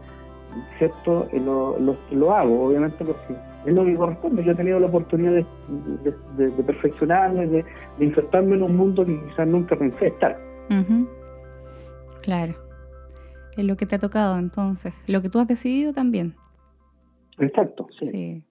[0.77, 1.27] ¿cierto?
[1.31, 1.77] Eh, lo,
[2.11, 3.35] lo, hago, obviamente, porque
[3.65, 4.43] es lo que corresponde.
[4.43, 7.65] Yo he tenido la oportunidad de, perfeccionarme, de,
[7.99, 10.37] insertarme en un mundo que quizás nunca pensé estar.
[12.21, 12.55] Claro.
[13.57, 16.35] Es lo que te ha tocado entonces, lo que tú has decidido también.
[17.37, 18.43] Exacto, sí.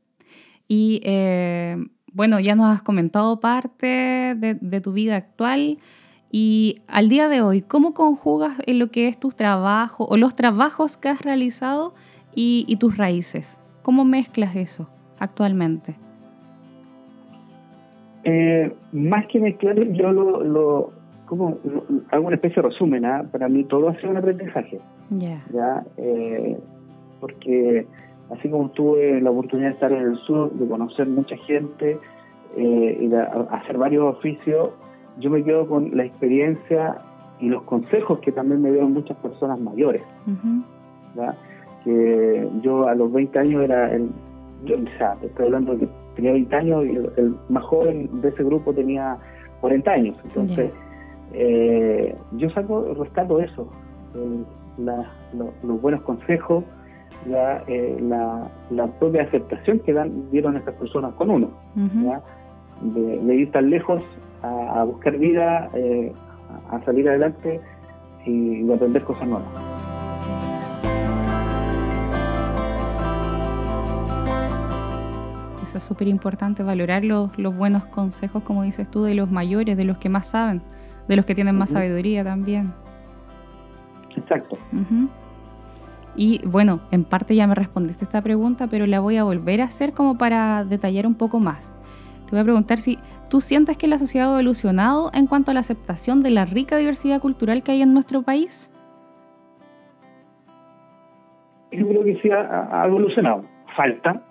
[0.69, 1.77] Y eh,
[2.13, 5.79] bueno, ya nos has comentado parte de tu vida actual.
[6.35, 10.35] Y al día de hoy, ¿cómo conjugas en lo que es tu trabajo o los
[10.35, 11.95] trabajos que has realizado
[12.35, 13.61] y, tus raíces?
[13.83, 14.89] ¿Cómo mezclas eso
[15.23, 15.95] actualmente?
[18.25, 20.91] Eh, más que mezclar, yo lo,
[21.27, 21.59] como,
[22.11, 23.05] hago una especie de resumen.
[23.05, 23.25] ¿ah?
[23.31, 24.81] Para mí todo ha sido un aprendizaje.
[25.53, 25.85] ¿ya?
[25.97, 26.59] Eh,
[27.21, 27.87] porque
[28.31, 31.99] así como tuve la oportunidad de estar en el sur, de conocer mucha gente
[32.57, 34.71] eh, y de hacer varios oficios,
[35.21, 36.97] yo me quedo con la experiencia
[37.39, 40.03] y los consejos que también me dieron muchas personas mayores.
[41.85, 44.11] Que yo a los 20 años era el,
[44.65, 48.45] yo, sea, estoy hablando de que tenía 20 años y el, más joven de ese
[48.45, 49.17] grupo tenía
[49.61, 50.17] 40 años.
[50.25, 50.71] Entonces,
[51.33, 53.69] eh, yo saco, rescato eso,
[54.79, 56.65] los buenos consejos,
[57.27, 61.51] eh, la, la, propia aceptación que dan, dieron estas personas con uno.
[62.83, 64.03] De, de, ir tan lejos
[64.43, 66.13] a, buscar vida, eh,
[66.71, 67.61] a salir adelante
[68.27, 69.82] y, a aprender cosas nuevas.
[75.73, 79.75] Eso es súper importante, valorar los, los, buenos consejos, como dices tú, de los mayores,
[79.75, 80.61] de los que más saben,
[81.09, 82.75] de los que tienen más sabiduría también.
[84.15, 84.59] Exacto.
[86.15, 89.65] Y bueno, en parte ya me respondiste esta pregunta, pero la voy a volver a
[89.65, 91.75] hacer como para detallar un poco más.
[92.27, 92.99] Te voy a preguntar si
[93.31, 96.77] tú sientes que la sociedad ha evolucionado en cuanto a la aceptación de la rica
[96.77, 98.71] diversidad cultural que hay en nuestro país.
[101.71, 103.47] Yo creo que sí ha, evolucionado.
[103.75, 104.23] Falta,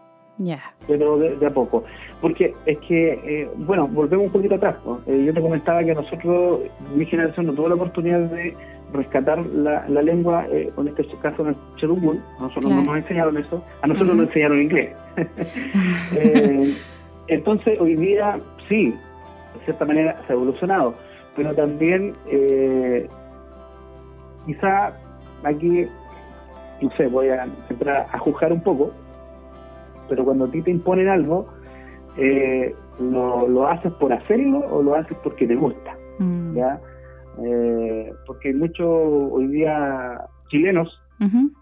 [0.88, 1.84] pero de, a poco.
[2.20, 4.76] Porque es que, eh, bueno, volvemos un poquito atrás.
[5.08, 6.62] Eh, yo te comentaba que nosotros,
[6.96, 8.56] mi generación, no tuvo la oportunidad de
[8.94, 12.22] rescatar la, lengua, eh, en este caso en el Cherubul.
[12.40, 13.64] Nosotros no nos enseñaron eso.
[13.82, 14.96] A nosotros nos enseñaron inglés.
[16.18, 16.74] eh,
[17.28, 20.96] entonces, hoy día sí, de cierta manera se ha evolucionado,
[21.36, 23.08] pero también eh,
[24.46, 24.94] quizá
[25.44, 25.88] aquí,
[26.82, 28.92] no sé, voy a entrar a juzgar un poco,
[30.12, 31.48] pero cuando a ti te imponen algo,
[32.18, 36.54] eh, lo, haces por hacerlo o lo haces porque te gusta, mm.
[36.54, 36.82] ¿ya?
[37.42, 40.20] Eh, porque hay muchos hoy día
[40.50, 41.02] chilenos,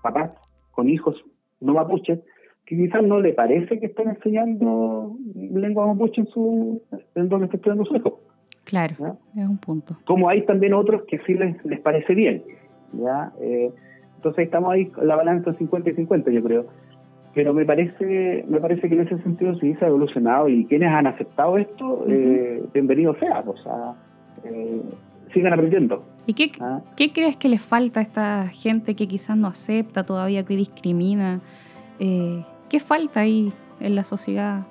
[0.02, 0.36] papás
[0.72, 1.16] con hijos
[1.62, 2.22] no mapuches,
[2.66, 6.82] que quizás no le parece que estén enseñando lengua mapuche en su
[7.14, 8.20] en donde está estudiando su hijo.
[8.66, 8.96] Claro,
[9.36, 9.96] es un punto.
[10.06, 12.44] Como hay también otros que sí les, les parece bien.
[12.94, 13.32] ¿ya?
[13.42, 13.72] Eh,
[14.16, 16.66] entonces estamos ahí la balanza 50 y 50, yo creo.
[17.34, 20.90] Pero me parece me parece que en ese sentido sí se ha evolucionado y quienes
[20.90, 23.44] han aceptado esto, eh, bienvenidos sea.
[23.46, 23.94] O sea,
[24.44, 24.82] eh,
[25.34, 26.04] sigan aprendiendo.
[26.26, 26.82] ¿Y qué, ¿Ah?
[26.96, 31.42] qué crees que les falta a esta gente que quizás no acepta todavía, que discrimina?
[32.00, 34.66] Eh, ¿Qué falta ahí en la sociedad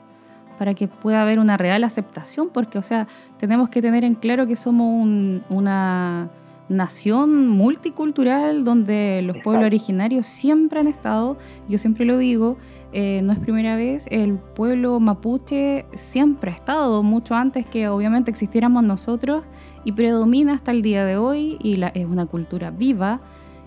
[0.59, 2.51] para que pueda haber una real aceptación?
[2.53, 3.07] Porque, o sea,
[3.39, 5.07] tenemos que tener en claro que somos
[5.49, 6.31] una,
[6.69, 12.57] nación multicultural donde los pueblos originarios siempre han estado, yo siempre lo digo,
[12.93, 18.31] eh, no es primera vez, el pueblo mapuche siempre ha estado, mucho antes que obviamente
[18.31, 19.45] existiéramos nosotros
[19.85, 23.21] y predomina hasta el día de hoy y la, es una cultura viva,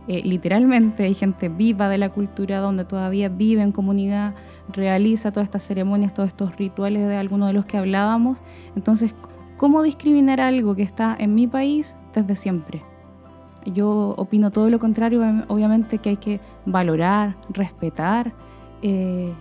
[0.07, 4.33] eh, literalmente hay gente viva de la cultura donde todavía vive en comunidad,
[4.69, 8.39] realiza todas estas ceremonias, todos estos rituales de algunos de los que hablábamos,
[8.75, 9.13] entonces,
[9.57, 12.90] ¿cómo discriminar algo que está en mi país desde siempre?
[13.65, 18.31] Yo opino todo lo contrario, obviamente que hay que valorar, respetar
[18.81, 19.31] eh,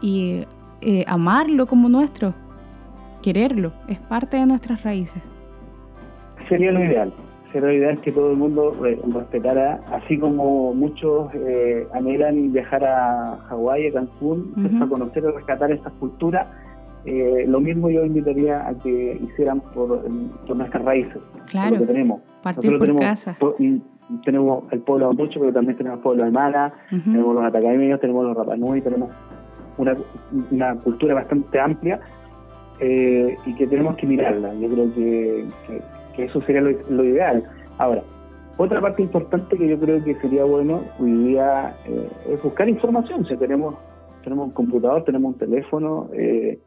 [0.00, 0.44] y
[0.80, 2.34] eh, amarlo como nuestro,
[3.22, 5.22] quererlo, es parte de nuestras raíces.
[6.48, 7.12] Sería lo ideal,
[7.52, 13.38] sería lo ideal que todo el mundo respetara, así como muchos eh, anhelan viajar a
[13.48, 16.46] Hawái, a Cancún, para conocer y rescatar estas culturas
[17.06, 22.20] eh, lo mismo yo invitaría a que hicieran por, nuestras raíces, claro, lo que tenemos.
[22.54, 23.36] Partir por tenemos, casa.
[24.24, 28.24] tenemos el pueblo mucho, pero también tenemos el pueblo de Mala, tenemos los atacameños, tenemos
[28.24, 29.10] los Rapanui, tenemos
[29.78, 29.96] una,
[30.52, 32.00] una cultura bastante amplia
[32.78, 34.54] eh, y que tenemos que mirarla.
[34.54, 35.46] Yo creo que,
[36.14, 37.42] que, eso sería lo, ideal.
[37.78, 38.02] Ahora,
[38.58, 43.26] otra parte importante que yo creo que sería bueno hoy día eh, es buscar información.
[43.26, 43.74] Si tenemos
[44.26, 46.58] tenemos un computador, tenemos un teléfono, eh,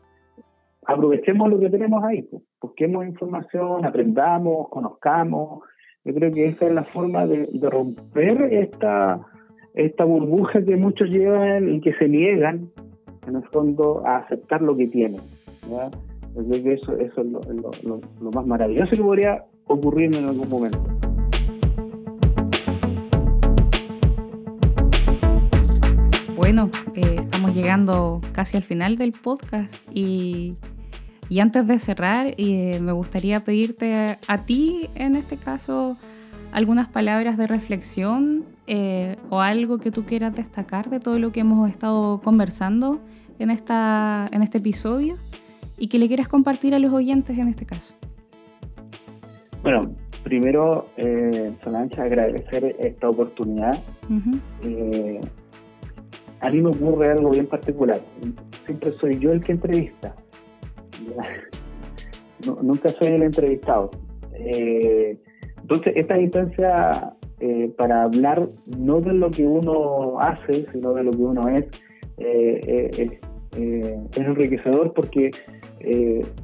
[0.86, 2.44] aprovechemos lo que tenemos ahí, pues.
[2.62, 5.63] busquemos información, aprendamos, conozcamos.
[6.04, 9.20] Yo creo que esa es la forma de, romper esta,
[9.74, 12.72] esta burbuja que muchos llevan y que se niegan,
[13.28, 15.22] en el fondo, a aceptar lo que tienen.
[16.36, 17.28] Yo creo que eso, eso es
[18.22, 20.80] lo, más maravilloso que podría ocurrir en algún momento.
[26.36, 30.56] Bueno, eh, estamos llegando casi al final del podcast y
[31.30, 35.96] y antes de cerrar, eh, me gustaría pedirte a ti, en este caso,
[36.52, 41.42] algunas palabras de reflexión eh, o algo que tú quieras destacar de todo lo que
[41.42, 43.00] hemos estado conversando
[43.38, 45.18] en, esta, en este episodio
[45.78, 47.94] y que le quieras compartir a los oyentes en este caso.
[49.62, 49.92] Bueno,
[50.24, 53.80] primero, eh, Solange, agradecer esta oportunidad.
[54.63, 55.22] Eh,
[56.42, 58.02] a mí me ocurre algo bien particular.
[58.65, 60.15] Siempre soy yo el que entrevista
[62.62, 63.91] nunca soy el entrevistado.
[64.36, 65.17] Eh,
[65.62, 68.41] entonces, esta instancia eh, para hablar
[68.78, 71.65] no de lo que uno hace, sino de lo que uno es,
[72.17, 73.19] eh,
[73.52, 75.32] es enriquecedor porque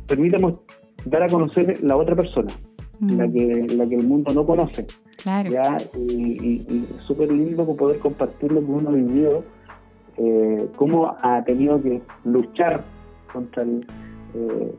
[0.07, 0.37] permite
[1.05, 2.51] dar a conocer la otra persona,
[3.01, 4.85] la, que, la que el mundo no conoce.
[5.49, 5.77] ¿ya?
[5.97, 9.43] Y, es súper lindo poder compartir lo que uno ha vivido,
[10.75, 12.83] cómo ha tenido que luchar
[13.31, 13.85] contra el,
[14.35, 14.71] eh,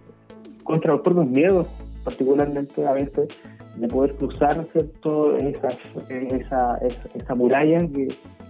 [0.64, 1.66] contra los propios miedos,
[2.04, 3.28] particularmente a veces,
[3.76, 5.36] de poder cruzar ¿cierto?
[5.36, 5.68] Esa,
[6.08, 6.78] esa,
[7.14, 8.08] esa, muralla que,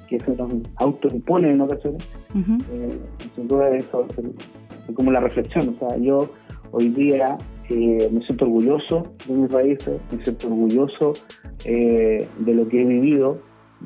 [0.08, 2.08] que, se nos autoimpone en ocasiones.
[2.34, 2.98] Eh,
[3.34, 5.68] sin duda eso es, como la reflexión.
[5.68, 6.28] O sea, yo
[6.72, 7.36] hoy día
[7.68, 11.12] eh, me siento orgulloso de mis raíces, me siento orgulloso
[11.64, 13.38] de lo que he vivido,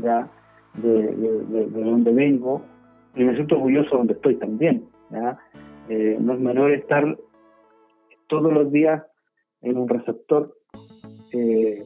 [0.02, 0.28] ya
[0.74, 2.62] de, de, de, donde vengo,
[3.16, 4.84] y me siento orgulloso de donde estoy también.
[5.10, 5.38] ¿ya?
[5.90, 7.18] Eh, no es menor estar
[8.28, 9.02] todos los días
[9.60, 10.54] en un receptor
[11.32, 11.82] eh,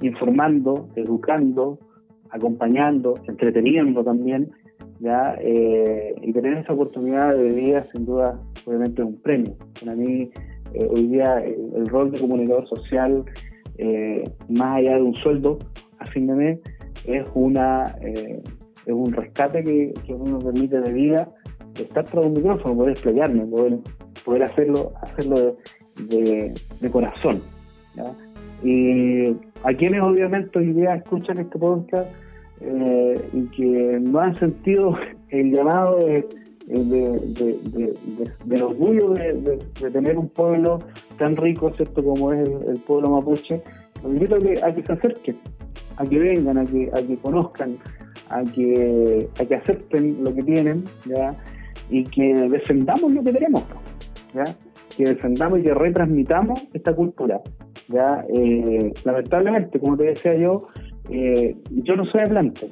[0.00, 1.78] informando, educando,
[2.30, 4.52] acompañando, entreteniendo también,
[5.00, 5.36] ¿ya?
[5.38, 9.54] Eh, y tener esa oportunidad de vida sin duda obviamente es un premio.
[9.78, 10.30] Para mí
[10.74, 13.22] hoy día el, rol de comunicador social,
[14.48, 15.58] más allá de un sueldo
[15.98, 16.60] a fin de mes,
[17.04, 18.42] es, una, es
[18.86, 21.28] un rescate que, que uno permite de vida
[21.78, 23.78] estar tras un micrófono, poder explayarme, poder,
[24.24, 25.56] poder hacerlo, hacerlo
[26.08, 27.40] de, corazón.
[28.62, 29.28] Y
[29.64, 32.08] a quienes obviamente hoy día escuchan este podcast
[32.60, 34.96] eh, y que no han sentido
[35.30, 36.26] el llamado de,
[38.44, 39.58] del orgullo de,
[39.90, 40.78] tener un pueblo
[41.18, 43.62] tan rico, ¿cierto?, como es el, pueblo mapuche,
[44.02, 45.36] los invito a que, a que se acerquen,
[45.96, 47.76] a que vengan, a que, a que conozcan,
[48.30, 51.34] a que, a que acepten lo que tienen, ¿ya?
[51.92, 53.64] Y que defendamos lo que tenemos,
[54.34, 54.44] ¿ya?
[54.96, 57.40] que defendamos y que retransmitamos esta cultura.
[57.88, 58.24] ¿ya?
[58.34, 60.60] Eh, lamentablemente, como te decía yo,
[61.10, 62.70] eh, yo no soy hablante,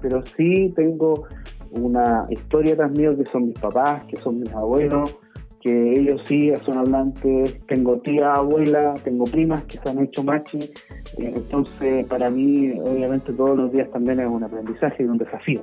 [0.00, 1.28] pero sí tengo
[1.70, 5.16] una historia también que son mis papás, que son mis abuelos,
[5.60, 10.58] que ellos sí son hablantes, tengo tía, abuela, tengo primas que se han hecho machi,
[10.58, 15.62] eh, entonces para mí obviamente todos los días también es un aprendizaje y un desafío.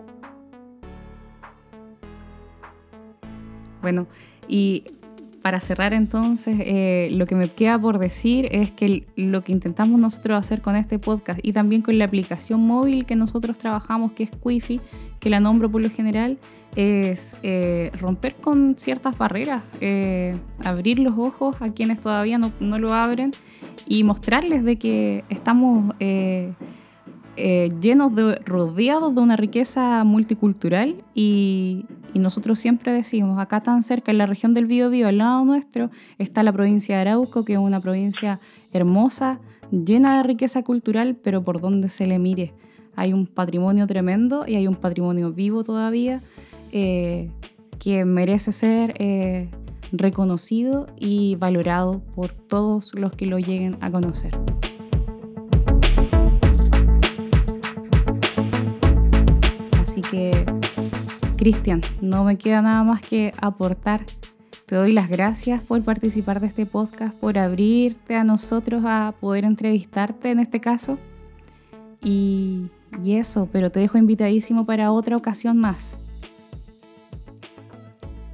[3.82, 4.08] Bueno,
[4.48, 4.84] y
[5.42, 10.00] para cerrar entonces, eh, lo que me queda por decir es que lo que intentamos
[10.00, 14.24] nosotros hacer con este podcast y también con la aplicación móvil que nosotros trabajamos, que
[14.24, 14.82] es Quifi,
[15.20, 16.38] que la nombro por lo general,
[16.76, 22.78] es eh, romper con ciertas barreras, eh, abrir los ojos a quienes todavía no, no,
[22.78, 23.32] lo abren
[23.88, 25.96] y mostrarles de que estamos
[27.80, 34.12] llenos de, rodeados de una riqueza multicultural y, y nosotros siempre decimos, acá tan cerca,
[34.12, 37.60] en la región del Biobío, al lado nuestro, está la provincia de Arauco, que es
[37.60, 38.40] una provincia
[38.72, 39.40] hermosa,
[39.72, 42.54] llena de riqueza cultural, pero por donde se le mire.
[42.96, 46.22] Hay un patrimonio tremendo y hay un patrimonio vivo todavía
[46.72, 47.32] eh,
[47.80, 49.50] que merece ser eh,
[49.92, 54.38] reconocido y valorado por todos los que lo lleguen a conocer.
[60.10, 60.32] Que
[61.38, 64.02] Cristian, no me queda nada más que aportar.
[64.66, 69.46] Te doy las gracias por participar de este podcast, por abrirte a nosotros a poder
[69.46, 70.98] entrevistarte en este caso.
[72.04, 72.70] Y,
[73.08, 75.98] eso, pero te dejo invitadísimo para otra ocasión más.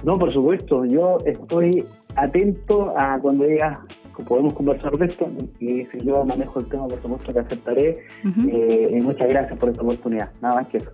[0.02, 1.84] No, por supuesto, yo estoy
[2.16, 3.78] atento a cuando digas
[4.24, 5.28] podemos conversar de esto
[5.60, 8.06] y si yo manejo el tema, por supuesto que aceptaré.
[8.50, 10.90] Eh, y muchas gracias por esta oportunidad, nada más que eso.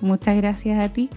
[0.00, 1.10] Muchas gracias a ti.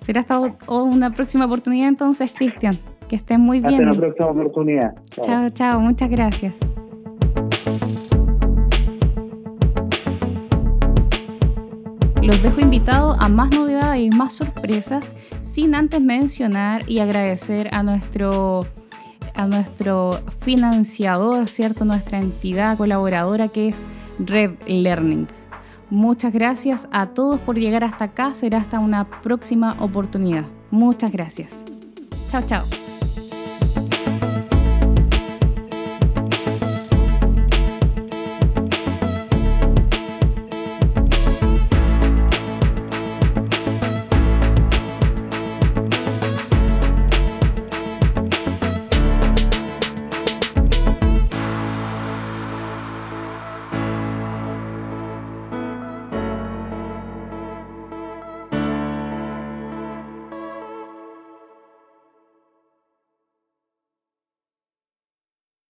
[0.00, 2.78] Será hasta una próxima oportunidad entonces, Cristian.
[3.08, 3.74] Que estén muy bien.
[3.74, 4.94] Hasta una próxima oportunidad.
[5.22, 5.80] Chao, chao.
[5.80, 6.54] Muchas gracias.
[12.22, 17.82] Los dejo invitados a más novedades y más sorpresas, sin antes mencionar y agradecer a
[17.82, 18.66] nuestro,
[19.34, 20.10] a nuestro
[20.40, 21.86] financiador, ¿cierto?
[21.86, 23.82] Nuestra entidad colaboradora que es
[24.18, 25.26] Red Learning.
[25.90, 28.34] Muchas gracias a todos por llegar hasta acá.
[28.34, 30.44] Será hasta una próxima oportunidad.
[30.70, 31.64] Muchas gracias.
[32.30, 32.87] Chao, chao.